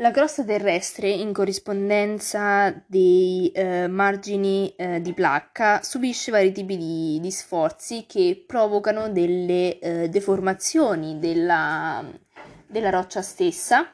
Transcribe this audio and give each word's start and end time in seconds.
La 0.00 0.12
crosta 0.12 0.44
terrestre, 0.44 1.08
in 1.10 1.32
corrispondenza 1.32 2.72
dei 2.86 3.50
eh, 3.50 3.88
margini 3.88 4.72
eh, 4.76 5.00
di 5.00 5.12
placca, 5.12 5.82
subisce 5.82 6.30
vari 6.30 6.52
tipi 6.52 6.76
di, 6.76 7.18
di 7.20 7.30
sforzi 7.32 8.04
che 8.06 8.44
provocano 8.46 9.10
delle 9.10 9.80
eh, 9.80 10.08
deformazioni 10.08 11.18
della, 11.18 12.04
della, 12.68 12.90
roccia 12.90 13.22
stessa, 13.22 13.92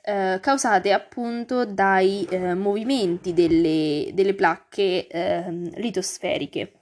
eh, 0.00 0.38
causate 0.40 0.92
appunto 0.92 1.64
dai 1.64 2.24
eh, 2.30 2.54
movimenti 2.54 3.32
delle, 3.32 4.10
delle 4.14 4.34
placche 4.34 5.08
ehm, 5.08 5.68
litosferiche. 5.78 6.79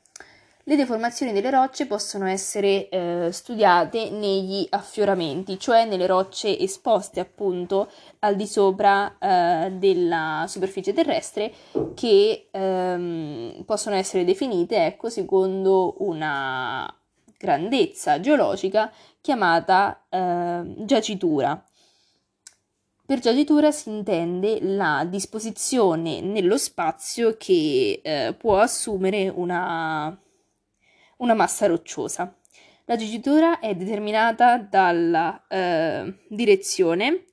Le 0.69 0.77
deformazioni 0.77 1.33
delle 1.33 1.49
rocce 1.49 1.87
possono 1.87 2.27
essere 2.27 2.91
eh, 2.91 3.29
studiate 3.33 4.11
negli 4.11 4.67
affioramenti, 4.69 5.59
cioè 5.59 5.87
nelle 5.87 6.07
rocce 6.07 6.59
esposte 6.59 7.21
appunto 7.21 7.91
al 8.19 8.37
di 8.37 8.47
sopra 8.47 9.17
eh, 9.19 9.71
della 9.71 10.45
superficie 10.47 10.93
terrestre 10.93 11.55
che 11.95 12.49
ehm, 12.51 13.63
possono 13.65 13.97
essere 13.97 14.27
definite 14.27 14.85
ecco, 14.85 15.09
secondo 15.09 15.95
una 16.01 16.87
grandezza 17.39 18.21
geologica 18.21 18.93
chiamata 19.23 20.05
eh, 20.11 20.75
giacitura. 20.85 21.65
Per 23.07 23.19
giacitura 23.21 23.71
si 23.71 23.89
intende 23.89 24.59
la 24.61 25.07
disposizione 25.09 26.21
nello 26.21 26.59
spazio 26.59 27.39
che 27.39 28.01
eh, 28.03 28.35
può 28.37 28.59
assumere 28.59 29.33
una 29.35 30.15
una 31.19 31.35
massa 31.35 31.67
rocciosa. 31.67 32.35
La 32.85 32.97
gigitura 32.97 33.61
è 33.61 33.75
determinata 33.75 34.57
dalla 34.59 35.45
eh, 35.47 36.15
direzione 36.29 37.25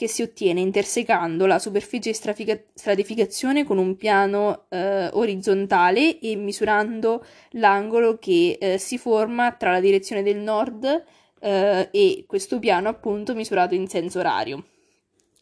che 0.00 0.08
si 0.08 0.22
ottiene 0.22 0.60
intersecando 0.60 1.44
la 1.44 1.58
superficie 1.58 2.14
strafica- 2.14 2.58
stratificazione 2.72 3.64
con 3.64 3.76
un 3.76 3.96
piano 3.96 4.64
eh, 4.70 5.10
orizzontale 5.12 6.18
e 6.20 6.36
misurando 6.36 7.22
l'angolo 7.50 8.16
che 8.16 8.56
eh, 8.58 8.78
si 8.78 8.96
forma 8.96 9.52
tra 9.52 9.72
la 9.72 9.80
direzione 9.80 10.22
del 10.22 10.38
nord 10.38 11.04
eh, 11.40 11.88
e 11.90 12.24
questo 12.26 12.58
piano 12.58 12.88
appunto 12.88 13.34
misurato 13.34 13.74
in 13.74 13.88
senso 13.88 14.20
orario. 14.20 14.64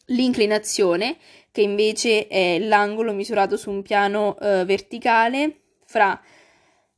L'inclinazione, 0.07 1.15
che 1.51 1.61
invece 1.61 2.27
è 2.27 2.59
l'angolo 2.59 3.13
misurato 3.13 3.55
su 3.55 3.69
un 3.69 3.81
piano 3.81 4.37
eh, 4.39 4.65
verticale 4.65 5.59
fra 5.85 6.21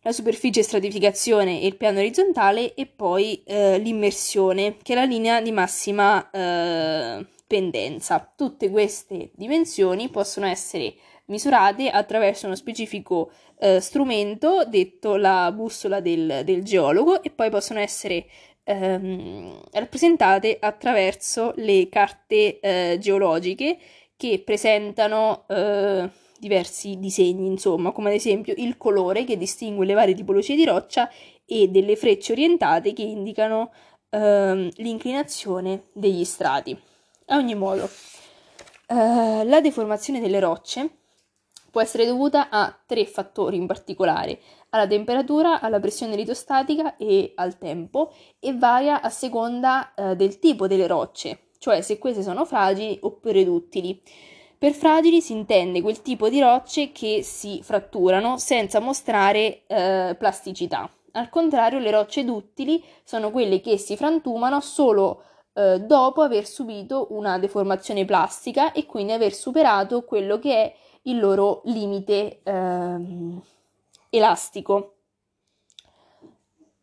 la 0.04 0.12
superficie 0.12 0.64
stratificazione 0.64 1.62
e 1.62 1.68
il 1.68 1.78
piano 1.78 2.00
orizzontale 2.00 2.74
e 2.74 2.88
poi 2.88 3.44
eh, 3.46 3.78
l'immersione, 3.78 4.78
che 4.82 4.94
è 4.94 4.96
la 4.96 5.04
linea 5.04 5.42
di 5.42 5.52
massima 5.52 6.30
eh, 6.32 7.26
pendenza. 7.46 8.32
Tutte 8.36 8.70
queste 8.70 9.32
dimensioni 9.36 10.10
possono 10.10 10.48
essere 10.48 10.94
misurate 11.26 11.90
attraverso 11.90 12.46
uno 12.48 12.56
specifico 12.56 13.32
eh, 13.60 13.80
strumento 13.80 14.66
detto 14.66 15.16
la 15.16 15.52
bussola 15.52 16.00
del, 16.00 16.42
del, 16.44 16.64
geologo 16.64 17.22
e 17.22 17.30
poi 17.30 17.50
possono 17.50 17.80
essere 17.80 18.26
ehm, 18.64 19.62
rappresentate 19.72 20.58
attraverso 20.60 21.54
le 21.58 21.88
carte 21.90 22.60
eh, 22.60 22.98
geologiche 23.00 23.78
che 24.18 24.42
presentano 24.44 25.46
eh, 25.48 26.10
diversi 26.42 26.98
disegni, 26.98 27.46
insomma, 27.46 27.92
come 27.92 28.10
ad 28.10 28.16
esempio 28.16 28.56
il 28.58 28.76
colore 28.76 29.26
che 29.26 29.38
distingue 29.38 29.86
le 29.86 29.94
varie 29.94 30.16
tipologie 30.16 30.56
di 30.56 30.66
roccia 30.66 31.08
e 31.46 31.68
delle 31.68 31.96
frecce 31.96 32.32
orientate 32.32 32.94
che 32.94 33.04
indicano 33.04 33.72
ehm, 34.10 34.72
l'inclinazione 34.78 35.84
degli 35.94 36.24
strati. 36.26 36.76
A 37.28 37.38
ogni 37.38 37.54
modo, 37.54 37.88
eh, 38.88 39.44
la 39.46 39.62
deformazione 39.62 40.20
delle 40.20 40.40
rocce 40.40 40.90
può 41.70 41.80
essere 41.80 42.08
dovuta 42.08 42.50
a 42.50 42.76
tre 42.88 43.06
fattori 43.06 43.58
in 43.58 43.68
particolare, 43.68 44.40
alla 44.70 44.88
temperatura, 44.88 45.62
alla 45.62 45.80
pressione 45.80 46.16
litostatica 46.16 46.98
e 46.98 47.34
al 47.36 47.60
tempo 47.60 48.12
e 48.40 48.58
varia 48.58 49.02
a 49.02 49.10
seconda 49.10 49.94
eh, 49.94 50.16
del 50.16 50.40
tipo 50.40 50.66
delle 50.66 50.88
rocce, 50.88 51.50
cioè 51.60 51.82
se 51.82 52.00
queste 52.00 52.24
sono 52.24 52.46
fragili 52.46 52.98
oppure 53.00 53.46
duttili. 53.46 54.02
Per 54.62 54.74
fragili 54.74 55.22
si 55.22 55.34
intende 55.34 55.82
quel 55.82 56.04
tipo 56.04 56.30
di 56.30 56.40
rocce 56.40 56.92
che 56.92 57.24
si 57.24 57.62
fratturano 57.64 58.38
senza 58.38 58.80
mostrare 58.80 59.64
eh, 59.66 60.16
plasticità. 60.16 60.88
Al 61.14 61.30
contrario, 61.30 61.80
le 61.80 61.90
rocce 61.90 62.24
duttili 62.24 62.80
sono 63.04 63.32
quelle 63.32 63.60
che 63.60 63.78
si 63.78 63.98
frantumano 63.98 64.60
solo 64.60 65.24
eh, 65.54 65.80
dopo 65.80 66.22
aver 66.22 66.46
subito 66.46 67.08
una 67.10 67.40
deformazione 67.40 68.06
plastica 68.06 68.72
e 68.72 68.86
quindi 68.86 69.14
aver 69.14 69.34
superato 69.34 70.04
quello 70.04 70.38
che 70.38 70.54
è 70.54 70.76
il 71.06 71.18
loro 71.18 71.64
limite 71.66 72.42
eh, 72.44 72.96
elastico. 74.10 74.94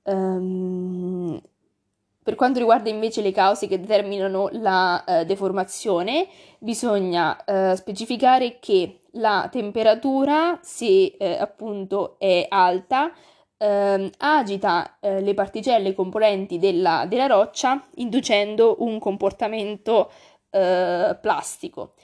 Um, 0.02 0.87
per 2.28 2.36
quanto 2.36 2.58
riguarda 2.58 2.90
invece 2.90 3.22
le 3.22 3.32
cause 3.32 3.66
che 3.66 3.80
determinano 3.80 4.50
la 4.52 5.02
eh, 5.02 5.24
deformazione, 5.24 6.28
bisogna 6.58 7.42
eh, 7.42 7.74
specificare 7.74 8.58
che 8.60 9.04
la 9.12 9.48
temperatura, 9.50 10.58
se 10.60 11.16
eh, 11.18 11.38
appunto 11.38 12.16
è 12.18 12.44
alta, 12.50 13.12
ehm, 13.56 14.10
agita 14.18 14.98
eh, 15.00 15.22
le 15.22 15.32
particelle 15.32 15.94
componenti 15.94 16.58
della, 16.58 17.06
della, 17.08 17.28
roccia 17.28 17.82
inducendo 17.94 18.76
un 18.80 18.98
comportamento 18.98 20.10
eh, 20.50 21.16
plastico. 21.18 21.94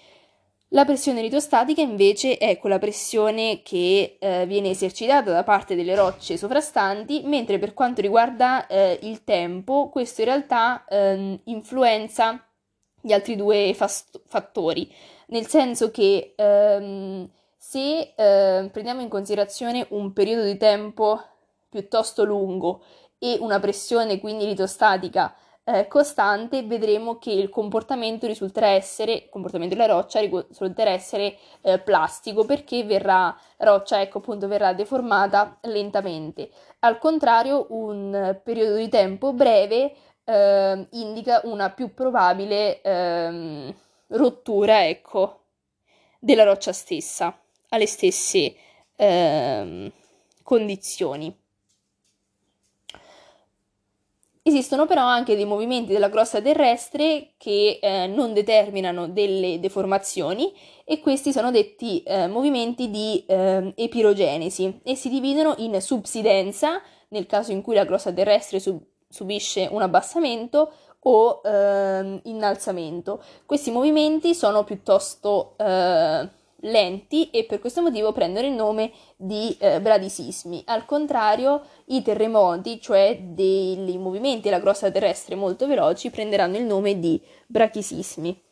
La 0.74 0.84
pressione 0.84 1.22
litostatica 1.22 1.82
invece 1.82 2.36
è 2.36 2.58
quella 2.58 2.80
pressione 2.80 3.62
che 3.62 4.16
eh, 4.18 4.44
viene 4.46 4.70
esercitata 4.70 5.30
da 5.30 5.44
parte 5.44 5.76
delle 5.76 5.94
rocce 5.94 6.36
sovrastanti, 6.36 7.22
mentre 7.26 7.60
per 7.60 7.74
quanto 7.74 8.00
riguarda 8.00 8.66
eh, 8.66 8.98
il 9.02 9.22
tempo, 9.22 9.88
questo 9.88 10.22
in 10.22 10.26
realtà 10.26 10.84
eh, 10.86 11.38
influenza 11.44 12.44
gli 13.00 13.12
altri 13.12 13.36
due 13.36 13.72
fast- 13.72 14.20
fattori, 14.26 14.92
nel 15.28 15.46
senso 15.46 15.92
che 15.92 16.34
ehm, 16.34 17.30
se 17.56 18.12
eh, 18.16 18.68
prendiamo 18.68 19.00
in 19.00 19.08
considerazione 19.08 19.86
un 19.90 20.12
periodo 20.12 20.42
di 20.42 20.56
tempo 20.56 21.22
piuttosto 21.68 22.24
lungo 22.24 22.82
e 23.20 23.36
una 23.38 23.60
pressione 23.60 24.18
quindi 24.18 24.44
litostatica 24.44 25.36
eh, 25.64 25.88
costante, 25.88 26.62
vedremo 26.62 27.19
che 27.19 27.30
il 27.30 27.48
comportamento 27.48 28.26
risulterà 28.26 28.69
essere, 28.69 29.12
il 29.12 29.28
comportamento 29.30 29.75
della 29.75 29.92
roccia 29.92 30.20
risulterà 30.20 30.91
essere 30.91 31.36
eh, 31.62 31.78
plastico 31.78 32.44
perché 32.44 32.84
verrà, 32.84 33.34
roccia 33.58 34.00
ecco 34.00 34.19
appunto 34.19 34.47
verrà 34.47 34.75
deformata 34.75 35.58
lentamente. 35.62 36.50
Al 36.80 36.98
contrario, 36.98 37.66
un 37.70 38.38
periodo 38.42 38.76
di 38.76 38.88
tempo 38.88 39.32
breve 39.32 39.94
eh, 40.25 40.86
indica 40.91 41.41
una 41.44 41.70
più 41.70 41.94
probabile 41.94 42.82
ehm, 42.82 43.75
rottura, 44.08 44.86
ecco, 44.86 45.41
della 46.19 46.44
roccia 46.44 46.72
stessa, 46.72 47.38
alle 47.70 47.86
stesse 47.86 48.54
ehm, 48.96 49.91
condizioni. 50.42 51.34
Esistono 54.47 54.84
però 54.84 55.06
anche 55.06 55.37
dei 55.37 55.47
movimenti 55.47 55.94
della 55.94 56.10
crosta 56.10 56.43
terrestre 56.43 57.32
che 57.38 57.78
eh, 57.81 58.06
non 58.06 58.34
determinano 58.34 59.09
delle 59.09 59.59
deformazioni 59.59 60.53
e 60.84 61.00
questi 61.00 61.32
sono 61.32 61.50
detti 61.50 62.03
eh, 62.03 62.27
movimenti 62.27 62.91
di 62.91 63.25
eh, 63.27 63.72
epirogenesi 63.75 64.81
e 64.82 64.97
si 64.97 65.09
dividono 65.09 65.55
in 65.59 65.81
subsidenza, 65.81 66.82
nel 67.09 67.25
caso 67.25 67.53
in 67.53 67.62
cui 67.62 67.75
la 67.75 67.87
crosta 67.87 68.12
terrestre 68.12 68.60
sub- 68.60 68.84
subisce 69.09 69.66
un 69.71 69.81
abbassamento, 69.81 70.72
o 71.06 71.41
ehm, 71.44 72.21
innalzamento. 72.25 73.22
Questi 73.47 73.71
movimenti 73.71 74.34
sono 74.34 74.64
piuttosto 74.64 75.55
eh, 75.56 76.29
lenti 76.64 77.31
e 77.31 77.44
per 77.44 77.58
questo 77.58 77.82
motivo 77.82 78.12
prendono 78.12 78.46
il 78.46 78.52
nome 78.52 78.93
di 79.16 79.56
eh, 79.58 79.81
bradisismi. 79.81 80.62
Al 80.66 80.84
contrario, 80.84 81.62
i 81.87 82.02
terremoti, 82.02 82.81
cioè 82.81 83.19
dei 83.20 83.99
movimenti 83.99 84.43
della 84.43 84.61
crosta 84.61 84.90
terrestre 84.90 85.34
molto 85.34 85.66
veloci, 85.66 86.11
prenderanno 86.11 86.56
il 86.56 86.64
nome 86.64 86.99
di 86.99 87.20
brachisismi. 87.46 88.43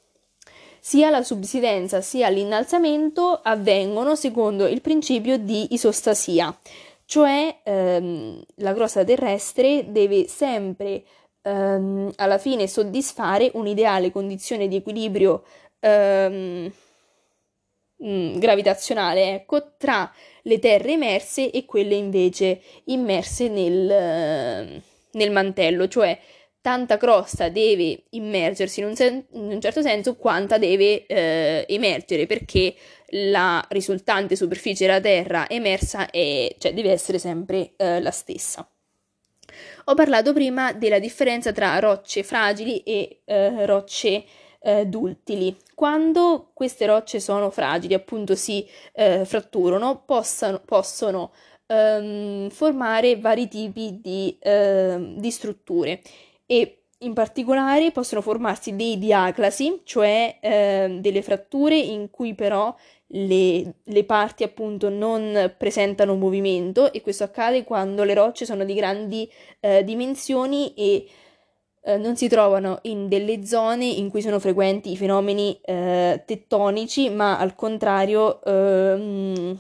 Sia 0.81 1.11
la 1.11 1.23
subsidenza 1.23 2.01
sia 2.01 2.29
l'innalzamento 2.29 3.39
avvengono 3.41 4.17
secondo 4.17 4.67
il 4.67 4.81
principio 4.81 5.39
di 5.39 5.75
isostasia, 5.75 6.57
cioè 7.05 7.61
ehm, 7.63 8.43
la 8.57 8.75
crosta 8.75 9.05
terrestre 9.05 9.93
deve 9.93 10.27
sempre 10.27 11.05
ehm, 11.43 12.11
alla 12.17 12.39
fine 12.39 12.67
soddisfare 12.67 13.53
un'ideale 13.55 14.11
condizione 14.11 14.67
di 14.67 14.75
equilibrio 14.75 15.45
ehm, 15.79 16.73
mh, 18.03 18.09
mm, 18.09 18.39
gravitazionale, 18.39 19.35
ecco, 19.35 19.75
tra 19.77 20.13
le 20.43 20.59
terre 20.59 20.93
emerse 20.93 21.51
e 21.51 21.65
quelle 21.65 21.95
invece 21.95 22.61
immerse 22.85 23.49
nel, 23.49 24.83
nel 25.13 25.31
mantello, 25.31 25.89
cioè 25.89 26.19
tanta 26.61 26.97
crosta 26.97 27.49
deve 27.49 28.05
immergersi 28.11 28.81
in 28.81 28.87
un, 28.87 28.95
sen- 28.95 29.27
in 29.33 29.53
un 29.53 29.61
certo 29.61 29.83
senso 29.83 30.17
quanta 30.17 30.59
deve 30.59 31.07
eh, 31.07 31.65
emergere 31.69 32.27
perché 32.27 32.75
la 33.15 33.65
risultante 33.71 34.37
superficie 34.37 34.87
della 34.87 35.01
Terra 35.01 35.49
emersa 35.49 36.09
è, 36.09 36.55
cioè, 36.59 36.73
deve 36.73 36.93
essere 36.93 37.19
sempre 37.19 37.73
eh, 37.77 38.01
la 38.01 38.13
stessa. 38.13 38.67
Ho 39.87 39.95
parlato 39.95 40.33
prima 40.33 40.73
della 40.73 41.01
differenza 41.01 41.53
tra 41.53 41.79
rocce 41.81 42.23
fragili 42.23 42.79
e 42.79 43.23
eh, 43.25 43.67
rocce 43.67 44.25
eh, 44.63 44.87
duttili. 44.87 45.57
Quando 45.75 46.51
queste 46.53 46.87
rocce 46.87 47.21
sono 47.21 47.51
fragili, 47.51 47.95
appunto 47.95 48.35
si 48.35 48.67
eh, 48.93 49.25
fratturano, 49.25 50.03
possano, 50.05 50.61
possono 50.65 51.33
ehm, 51.67 52.51
formare 52.51 53.17
vari 53.17 53.49
tipi 53.49 53.99
di, 54.01 54.37
ehm, 54.41 55.17
di 55.19 55.31
strutture 55.31 56.01
e 56.47 56.77
in 56.99 57.15
particolare 57.15 57.91
possono 57.91 58.21
formarsi 58.21 58.77
dei 58.77 58.97
diaclasi, 58.99 59.81
cioè 59.85 60.39
eh, 60.41 60.99
delle 61.01 61.23
fratture 61.23 61.77
in 61.77 62.11
cui 62.11 62.35
però 62.35 62.75
le, 63.15 63.75
le, 63.83 64.05
parti 64.05 64.43
appunto 64.43 64.89
non 64.89 65.53
presentano 65.59 66.15
movimento 66.15 66.93
e 66.93 67.01
questo 67.03 67.25
accade 67.25 67.65
quando 67.65 68.05
le 68.05 68.15
rocce 68.15 68.47
sono 68.47 68.65
di 68.65 68.75
grandi 68.75 69.31
eh, 69.61 69.85
dimensioni 69.85 70.73
e 70.75 71.07
eh, 71.85 71.97
non 71.97 72.17
si 72.17 72.29
trovano 72.29 72.79
in 72.83 73.09
delle 73.09 73.45
zone 73.45 73.87
in 73.87 74.09
cui 74.09 74.23
sono 74.23 74.39
frequenti 74.39 74.93
i 74.93 74.97
fenomeni 74.97 75.59
eh, 75.65 76.23
tettonici, 76.25 77.11
ma 77.11 77.39
al 77.39 77.55
contrario 77.55 78.43
ehm, 78.43 79.59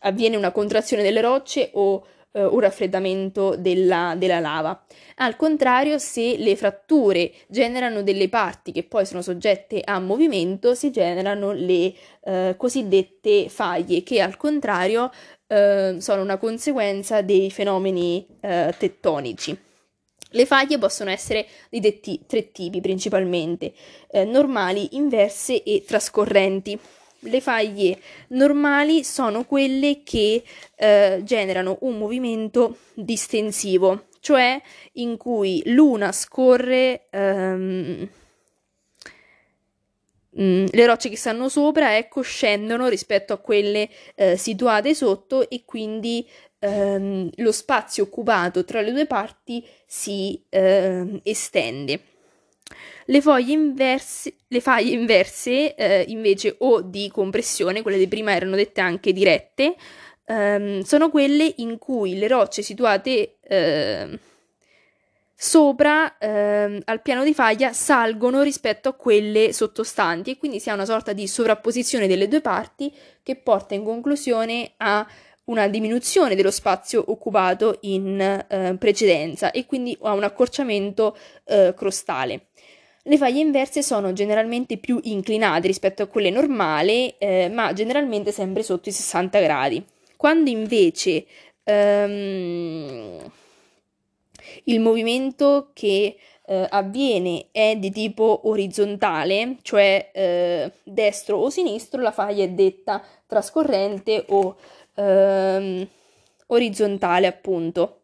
avviene 0.00 0.36
una 0.36 0.50
contrazione 0.50 1.02
delle 1.02 1.20
rocce 1.20 1.70
o 1.74 2.04
eh, 2.32 2.44
un 2.44 2.60
raffreddamento 2.60 3.56
della, 3.56 4.14
della 4.16 4.40
lava. 4.40 4.84
Al 5.16 5.36
contrario, 5.36 5.98
se 5.98 6.36
le 6.36 6.56
fratture 6.56 7.30
generano 7.46 8.02
delle 8.02 8.28
parti 8.28 8.72
che 8.72 8.82
poi 8.82 9.06
sono 9.06 9.22
soggette 9.22 9.82
a 9.84 10.00
movimento, 10.00 10.74
si 10.74 10.90
generano 10.90 11.52
le 11.52 11.92
eh, 12.24 12.54
cosiddette 12.56 13.48
faglie, 13.48 14.02
che 14.02 14.20
al 14.20 14.36
contrario 14.36 15.12
eh, 15.46 15.96
sono 15.98 16.22
una 16.22 16.38
conseguenza 16.38 17.22
dei 17.22 17.50
fenomeni 17.50 18.26
eh, 18.40 18.74
tettonici. 18.76 19.70
Le 20.32 20.46
faglie 20.46 20.78
possono 20.78 21.10
essere 21.10 21.46
di 21.68 21.80
detti, 21.80 22.20
tre 22.26 22.52
tipi 22.52 22.80
principalmente, 22.80 23.72
eh, 24.10 24.24
normali, 24.24 24.96
inverse 24.96 25.62
e 25.62 25.84
trascorrenti. 25.86 26.78
Le 27.20 27.40
faglie 27.40 27.98
normali 28.28 29.04
sono 29.04 29.44
quelle 29.44 30.02
che 30.02 30.42
eh, 30.74 31.20
generano 31.22 31.78
un 31.82 31.98
movimento 31.98 32.78
distensivo, 32.94 34.06
cioè 34.20 34.60
in 34.94 35.16
cui 35.16 35.62
l'una 35.66 36.10
scorre 36.12 37.06
ehm, 37.10 38.08
mm, 40.40 40.66
le 40.70 40.86
rocce 40.86 41.08
che 41.08 41.16
stanno 41.16 41.48
sopra, 41.48 41.96
ecco, 41.96 42.22
scendono 42.22 42.88
rispetto 42.88 43.32
a 43.32 43.38
quelle 43.38 43.88
eh, 44.14 44.36
situate 44.36 44.94
sotto 44.94 45.48
e 45.48 45.62
quindi 45.64 46.26
ehm, 46.58 47.30
lo 47.36 47.52
spazio 47.52 48.04
occupato 48.04 48.64
tra 48.64 48.80
le 48.80 48.92
due 48.92 49.06
parti 49.06 49.66
si 49.86 50.42
ehm, 50.48 51.20
estende. 51.22 52.00
Le 53.06 53.20
foglie 53.20 53.52
inverse, 53.52 54.34
le 54.48 54.60
faglie 54.60 54.92
inverse 54.92 55.74
eh, 55.74 56.04
invece 56.08 56.54
o 56.58 56.80
di 56.80 57.10
compressione, 57.10 57.82
quelle 57.82 57.98
di 57.98 58.08
prima 58.08 58.34
erano 58.34 58.54
dette 58.54 58.80
anche 58.80 59.12
dirette, 59.12 59.74
ehm, 60.26 60.82
sono 60.82 61.10
quelle 61.10 61.52
in 61.58 61.78
cui 61.78 62.16
le 62.16 62.28
rocce 62.28 62.62
situate 62.62 63.38
eh, 63.42 64.18
sopra 65.44 66.18
ehm, 66.18 66.82
al 66.84 67.02
piano 67.02 67.24
di 67.24 67.34
faglia 67.34 67.72
salgono 67.72 68.42
rispetto 68.42 68.88
a 68.88 68.92
quelle 68.92 69.52
sottostanti 69.52 70.30
e 70.30 70.36
quindi 70.38 70.60
si 70.60 70.70
ha 70.70 70.74
una 70.74 70.84
sorta 70.84 71.12
di 71.12 71.26
sovrapposizione 71.26 72.06
delle 72.06 72.28
due 72.28 72.40
parti 72.40 72.94
che 73.24 73.34
porta 73.34 73.74
in 73.74 73.82
conclusione 73.82 74.74
a 74.76 75.04
una 75.46 75.66
diminuzione 75.66 76.36
dello 76.36 76.52
spazio 76.52 77.02
occupato 77.08 77.78
in 77.80 78.20
eh, 78.20 78.76
precedenza 78.78 79.50
e 79.50 79.66
quindi 79.66 79.98
a 80.02 80.12
un 80.12 80.22
accorciamento 80.22 81.16
eh, 81.46 81.74
crostale. 81.76 82.46
Le 83.02 83.16
faglie 83.16 83.40
inverse 83.40 83.82
sono 83.82 84.12
generalmente 84.12 84.76
più 84.76 85.00
inclinate 85.02 85.66
rispetto 85.66 86.04
a 86.04 86.06
quelle 86.06 86.30
normali, 86.30 87.12
eh, 87.18 87.50
ma 87.52 87.72
generalmente 87.72 88.30
sempre 88.30 88.62
sotto 88.62 88.90
i 88.90 88.92
60 88.92 89.40
gradi. 89.40 89.84
Quando 90.16 90.50
invece 90.50 91.24
ehm, 91.64 93.18
il 94.64 94.80
movimento 94.80 95.70
che 95.72 96.16
eh, 96.44 96.66
avviene 96.68 97.46
è 97.52 97.76
di 97.76 97.90
tipo 97.90 98.42
orizzontale, 98.44 99.56
cioè 99.62 100.10
eh, 100.12 100.72
destro 100.82 101.38
o 101.38 101.50
sinistro, 101.50 102.00
la 102.00 102.12
faglia 102.12 102.44
è 102.44 102.50
detta 102.50 103.02
trascorrente 103.26 104.24
o 104.28 104.56
ehm, 104.94 105.86
orizzontale, 106.46 107.26
appunto. 107.26 107.96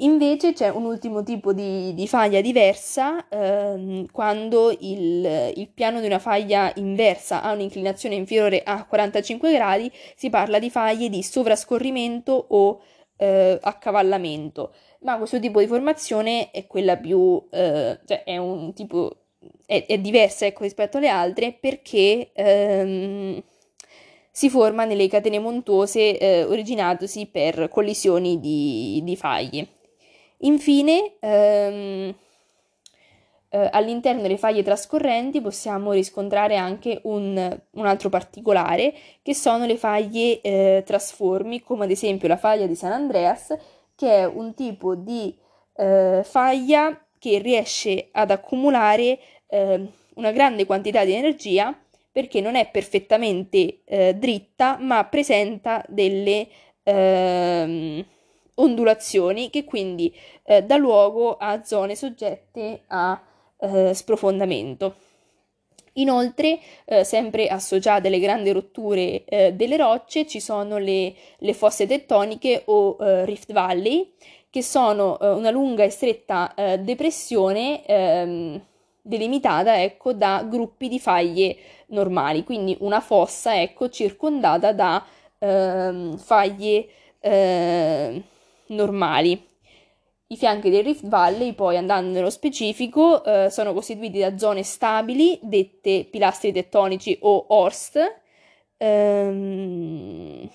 Invece 0.00 0.52
c'è 0.52 0.68
un 0.68 0.84
ultimo 0.84 1.24
tipo 1.24 1.52
di, 1.52 1.92
di 1.92 2.06
faglia 2.06 2.40
diversa 2.40 3.26
ehm, 3.28 4.06
quando 4.12 4.70
il, 4.70 5.52
il, 5.56 5.68
piano 5.74 5.98
di 5.98 6.06
una 6.06 6.20
faglia 6.20 6.70
inversa 6.76 7.42
ha 7.42 7.50
un'inclinazione 7.50 8.14
inferiore 8.14 8.62
a 8.62 8.84
45 8.84 9.52
gradi, 9.52 9.90
si 10.14 10.30
parla 10.30 10.60
di 10.60 10.70
faglie 10.70 11.08
di 11.08 11.20
sovrascorrimento 11.24 12.46
o 12.48 12.80
eh, 13.16 13.58
accavallamento. 13.60 14.72
Ma 15.00 15.16
questo 15.16 15.38
tipo 15.38 15.60
di 15.60 15.66
formazione 15.66 16.50
è 16.50 16.66
quella 16.66 16.96
più, 16.96 17.40
eh, 17.50 17.98
cioè 18.04 18.24
è 18.24 18.36
un 18.36 18.72
tipo, 18.74 19.16
è, 19.64 19.84
è 19.86 19.98
diversa 19.98 20.46
ecco, 20.46 20.64
rispetto 20.64 20.96
alle 20.96 21.08
altre 21.08 21.52
perché 21.52 22.30
ehm, 22.32 23.40
si 24.30 24.50
forma 24.50 24.84
nelle 24.84 25.06
catene 25.08 25.38
montuose 25.38 26.18
eh, 26.18 26.44
originatosi 26.44 27.26
per 27.26 27.68
collisioni 27.68 28.40
di, 28.40 29.00
di 29.04 29.16
faglie. 29.16 29.66
Infine, 30.38 31.14
ehm, 31.20 32.14
eh, 33.50 33.68
all'interno 33.72 34.22
delle 34.22 34.36
faglie 34.36 34.62
trascorrenti 34.62 35.40
possiamo 35.40 35.92
riscontrare 35.92 36.56
anche 36.56 37.00
un, 37.04 37.60
un 37.70 37.86
altro 37.86 38.08
particolare, 38.08 38.94
che 39.22 39.34
sono 39.34 39.64
le 39.64 39.76
faglie 39.76 40.40
eh, 40.40 40.82
trasformi, 40.84 41.60
come 41.62 41.84
ad 41.84 41.90
esempio 41.90 42.28
la 42.28 42.36
faglia 42.36 42.66
di 42.66 42.74
San 42.74 42.92
Andreas, 42.92 43.56
che 43.98 44.18
è 44.18 44.24
un 44.24 44.54
tipo 44.54 44.94
di 44.94 45.36
eh, 45.74 46.22
faglia 46.22 47.04
che 47.18 47.38
riesce 47.38 48.10
ad 48.12 48.30
accumulare 48.30 49.18
ehm, 49.48 49.90
una 50.14 50.30
grande 50.30 50.66
quantità 50.66 51.04
di 51.04 51.14
energia 51.14 51.76
perché 52.12 52.40
non 52.40 52.54
è 52.54 52.70
perfettamente 52.70 53.80
eh, 53.84 54.14
dritta, 54.14 54.76
ma 54.78 55.04
presenta 55.06 55.84
delle 55.88 56.46
ehm, 56.84 58.04
ondulazioni 58.54 59.50
che 59.50 59.64
quindi 59.64 60.14
eh, 60.44 60.62
dà 60.62 60.76
luogo 60.76 61.36
a 61.36 61.64
zone 61.64 61.96
soggette 61.96 62.82
a 62.86 63.20
eh, 63.58 63.94
sprofondamento. 63.94 64.94
Inoltre, 65.94 66.58
eh, 66.84 67.04
sempre 67.04 67.48
associate 67.48 68.08
alle 68.08 68.20
grandi 68.20 68.50
rotture 68.52 69.24
eh, 69.24 69.52
delle 69.52 69.76
rocce, 69.76 70.26
ci 70.26 70.40
sono 70.40 70.78
le, 70.78 71.14
le 71.38 71.54
fosse 71.54 71.86
tettoniche 71.86 72.62
o 72.66 72.96
eh, 73.00 73.24
Rift 73.24 73.52
Valley, 73.52 74.12
che 74.50 74.62
sono 74.62 75.18
eh, 75.18 75.28
una 75.28 75.50
lunga 75.50 75.84
e 75.84 75.90
stretta 75.90 76.54
depressione 76.80 77.84
ehm, 77.84 78.60
delimitata 79.02 79.82
ecco, 79.82 80.12
da 80.12 80.44
gruppi 80.48 80.88
di 80.88 80.98
faglie 80.98 81.56
normali, 81.88 82.44
quindi 82.44 82.76
una 82.80 83.00
fossa 83.00 83.60
ecco, 83.60 83.88
circondata 83.88 84.72
da 84.72 85.04
ehm, 85.38 86.16
faglie 86.18 86.86
eh, 87.20 88.22
normali. 88.66 89.46
I 90.30 90.36
fianchi 90.36 90.68
del 90.68 90.84
Rift 90.84 91.06
Valley, 91.08 91.54
poi 91.54 91.78
andando 91.78 92.10
nello 92.12 92.28
specifico, 92.28 93.24
eh, 93.24 93.48
sono 93.50 93.72
costituiti 93.72 94.18
da 94.18 94.36
zone 94.36 94.62
stabili, 94.62 95.38
dette 95.42 96.04
pilastri 96.10 96.52
tettonici 96.52 97.16
o 97.22 97.46
horst, 97.48 97.98
ehm, 98.76 100.50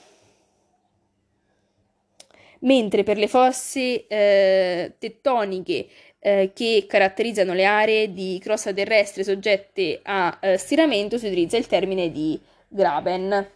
mentre 2.60 3.03
per 3.03 3.18
le 3.18 3.27
fosse 3.27 4.06
eh, 4.08 4.94
tettoniche 5.00 5.88
eh, 6.20 6.51
che 6.53 6.86
caratterizzano 6.88 7.53
le 7.53 7.65
aree 7.65 8.13
di 8.13 8.39
crosta 8.39 8.72
terrestre 8.74 9.24
soggette 9.24 10.00
a 10.03 10.38
eh, 10.39 10.58
stiramento 10.58 11.18
si 11.18 11.25
utilizza 11.25 11.58
il 11.58 11.65
termine 11.68 12.12
di 12.12 12.39
graben. 12.68 13.50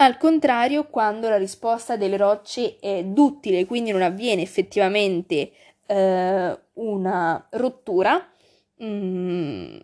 Al 0.00 0.16
contrario, 0.16 0.86
quando 0.86 1.28
la 1.28 1.38
risposta 1.38 1.96
delle 1.96 2.16
rocce 2.16 2.76
è 2.78 3.02
duttile, 3.02 3.64
quindi 3.66 3.90
non 3.90 4.02
avviene 4.02 4.42
effettivamente 4.42 5.50
eh, 5.86 6.58
una 6.74 7.48
rottura, 7.50 8.30
mm, 8.80 9.76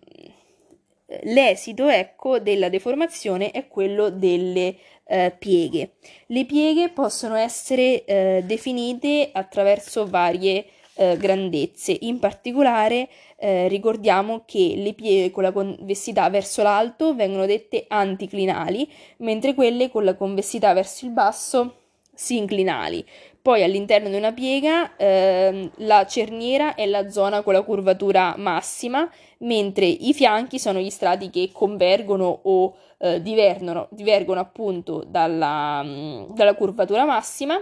l'esito 1.22 1.88
ecco, 1.88 2.38
della 2.38 2.68
deformazione 2.68 3.50
è 3.50 3.66
quello 3.66 4.08
delle 4.10 4.76
eh, 5.04 5.34
pieghe. 5.36 5.94
Le 6.26 6.44
pieghe 6.46 6.90
possono 6.90 7.34
essere 7.34 8.04
eh, 8.04 8.42
definite 8.46 9.30
attraverso 9.32 10.06
varie 10.06 10.64
eh, 10.94 11.16
grandezze, 11.16 11.96
in 12.00 12.18
particolare 12.18 13.08
eh, 13.36 13.68
ricordiamo 13.68 14.42
che 14.46 14.74
le 14.76 14.92
pieghe 14.92 15.30
con 15.30 15.42
la 15.42 15.52
convessità 15.52 16.28
verso 16.30 16.62
l'alto 16.62 17.14
vengono 17.14 17.46
dette 17.46 17.84
anticlinali, 17.88 18.88
mentre 19.18 19.54
quelle 19.54 19.90
con 19.90 20.04
la 20.04 20.14
convessità 20.14 20.72
verso 20.72 21.04
il 21.04 21.12
basso 21.12 21.76
sinclinali. 22.14 23.04
Poi 23.44 23.62
all'interno 23.62 24.08
di 24.08 24.16
una 24.16 24.32
piega 24.32 24.96
eh, 24.96 25.70
la 25.76 26.06
cerniera 26.06 26.74
è 26.74 26.86
la 26.86 27.10
zona 27.10 27.42
con 27.42 27.52
la 27.52 27.60
curvatura 27.60 28.34
massima, 28.38 29.06
mentre 29.40 29.84
i 29.84 30.14
fianchi 30.14 30.58
sono 30.58 30.78
gli 30.78 30.88
strati 30.88 31.28
che 31.28 31.50
convergono 31.52 32.40
o 32.44 32.74
eh, 32.96 33.20
divergono, 33.20 33.88
divergono, 33.90 34.40
appunto 34.40 35.04
dalla, 35.06 35.82
mm, 35.82 36.32
dalla, 36.32 36.54
curvatura 36.54 37.04
massima, 37.04 37.60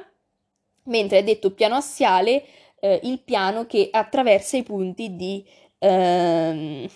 mentre 0.84 1.18
è 1.18 1.24
detto 1.24 1.52
piano 1.52 1.74
assiale 1.74 2.44
eh, 2.84 2.98
il 3.04 3.20
piano 3.20 3.64
che 3.66 3.88
attraversa 3.92 4.56
i 4.56 4.64
punti 4.64 5.14
di 5.14 5.44
ehm, 5.78 6.88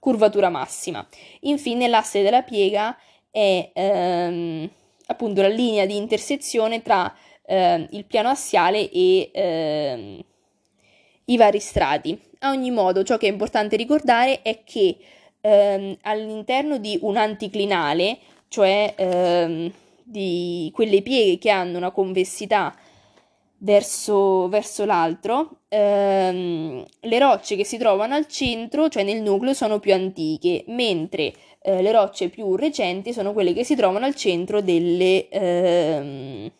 curvatura 0.00 0.48
massima. 0.48 1.06
Infine 1.42 1.86
l'asse 1.86 2.22
della 2.22 2.42
piega 2.42 2.96
è 3.30 3.70
ehm, 3.72 4.68
appunto 5.06 5.42
la 5.42 5.48
linea 5.48 5.86
di 5.86 5.96
intersezione 5.96 6.82
tra 6.82 7.14
eh, 7.44 7.86
il 7.90 8.04
piano 8.04 8.30
assiale 8.30 8.90
e 8.90 9.30
eh, 9.32 10.24
i 11.26 11.36
vari 11.36 11.60
strati. 11.60 12.20
A 12.40 12.50
ogni 12.50 12.72
modo, 12.72 13.04
ciò 13.04 13.16
che 13.16 13.28
è 13.28 13.30
importante 13.30 13.76
ricordare 13.76 14.42
è 14.42 14.64
che 14.64 14.96
ehm, 15.40 15.98
all'interno 16.02 16.78
di 16.78 16.98
un 17.02 17.16
anticlinale, 17.16 18.18
cioè 18.48 18.92
ehm, 18.96 19.72
di 20.02 20.68
quelle 20.74 21.00
pieghe 21.02 21.38
che 21.38 21.50
hanno 21.50 21.78
una 21.78 21.92
convessità 21.92 22.74
verso, 23.58 24.48
verso 24.48 24.84
l'altro, 24.84 25.60
ehm, 25.68 26.84
le 27.00 27.18
rocce 27.18 27.56
che 27.56 27.64
si 27.64 27.78
trovano 27.78 28.14
al 28.14 28.26
centro, 28.26 28.88
cioè 28.88 29.02
nel 29.02 29.22
nucleo, 29.22 29.54
sono 29.54 29.78
più 29.78 29.94
antiche, 29.94 30.64
mentre 30.68 31.32
eh, 31.62 31.82
le 31.82 31.92
rocce 31.92 32.28
più 32.28 32.54
recenti 32.56 33.12
sono 33.12 33.32
quelle 33.32 33.52
che 33.52 33.64
si 33.64 33.74
trovano 33.74 34.04
al 34.06 34.14
centro 34.14 34.60
delle, 34.60 35.28
ehm, 35.28 36.50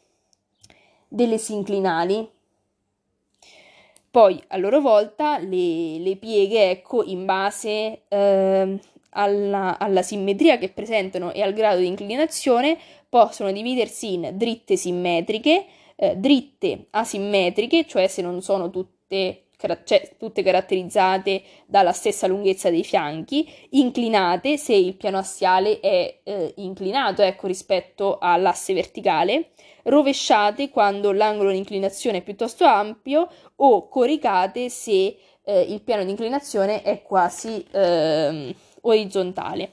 delle 1.09 1.38
sinclinali. 1.38 2.29
Poi 4.11 4.43
a 4.49 4.57
loro 4.57 4.81
volta 4.81 5.38
le, 5.38 5.99
le 5.99 6.17
pieghe, 6.17 6.71
ecco, 6.71 7.05
in 7.05 7.26
base 7.26 8.00
eh, 8.09 8.79
alla, 9.11 9.79
alla, 9.79 10.03
simmetria 10.03 10.57
che 10.57 10.71
presentano 10.71 11.33
e 11.33 11.43
al 11.43 11.53
grado 11.53 11.81
di 11.81 11.87
inclinazione, 11.87 12.79
possono 13.11 13.53
dividersi 13.53 14.15
in 14.15 14.31
dritte 14.33 14.76
simmetriche, 14.76 15.67
eh, 15.97 16.17
dritte 16.17 16.87
asimmetriche, 16.91 17.87
cioè 17.87 18.07
se 18.07 18.23
non 18.23 18.41
sono 18.43 18.71
tutte 18.71 19.47
cioè 19.85 20.17
tutte 20.19 20.43
caratterizzate 20.43 21.43
dalla 21.65 21.93
stessa 21.93 22.26
lunghezza 22.26 22.69
dei 22.69 22.85
fianchi, 22.85 23.50
inclinate 23.71 24.59
se 24.59 24.75
il 24.75 24.97
piano 24.97 25.17
assiale 25.17 25.81
è 25.81 26.21
eh, 26.23 26.53
inclinato 26.57 27.23
ecco, 27.23 27.47
rispetto 27.47 28.19
all'asse 28.21 28.75
verticale, 28.75 29.53
rovesciate 29.85 30.69
quando 30.69 31.11
l'angolo 31.11 31.50
di 31.50 31.57
inclinazione 31.57 32.19
è 32.19 32.23
piuttosto 32.23 32.65
ampio 32.65 33.29
o 33.57 33.88
coricate 33.88 34.69
se 34.69 35.17
eh, 35.43 35.61
il 35.62 35.81
piano 35.81 36.05
di 36.05 36.11
inclinazione 36.11 36.83
è 36.83 37.03
quasi 37.03 37.65
eh, 37.71 38.55
orizzontale. 38.83 39.73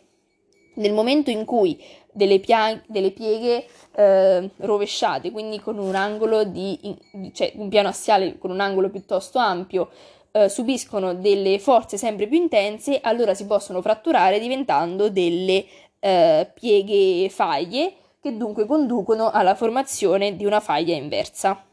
Nel 0.75 0.93
momento 0.93 1.29
in 1.29 1.45
cui 1.45 1.81
delle, 2.11 2.39
pia- 2.39 2.81
delle 2.87 3.11
pieghe 3.11 3.65
eh, 3.95 4.49
rovesciate, 4.57 5.31
quindi 5.31 5.59
con 5.59 5.77
un 5.77 5.95
angolo 5.95 6.43
di, 6.43 6.79
cioè 7.33 7.51
un 7.55 7.69
piano 7.69 7.89
assiale 7.89 8.37
con 8.37 8.51
un 8.51 8.59
angolo 8.59 8.89
piuttosto 8.89 9.37
ampio, 9.39 9.89
eh, 10.31 10.49
subiscono 10.49 11.13
delle 11.13 11.59
forze 11.59 11.97
sempre 11.97 12.27
più 12.27 12.37
intense, 12.37 12.99
allora 13.01 13.33
si 13.33 13.45
possono 13.45 13.81
fratturare 13.81 14.39
diventando 14.39 15.09
delle 15.09 15.65
eh, 15.99 16.51
pieghe 16.53 17.29
faglie 17.29 17.93
che 18.19 18.35
dunque 18.35 18.65
conducono 18.65 19.29
alla 19.31 19.53
formazione 19.53 20.35
di 20.35 20.45
una 20.45 20.59
faglia 20.59 20.95
inversa. 20.95 21.63